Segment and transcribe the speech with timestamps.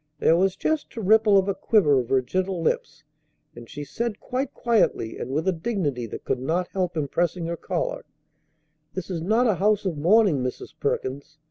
[0.17, 3.03] There was just a ripple of a quiver of her gentle lips,
[3.55, 7.55] and she said quite quietly and with a dignity that could not help impressing her
[7.55, 8.03] caller:
[8.95, 10.73] "This is not a house of mourning, Mrs.
[10.79, 11.37] Perkins.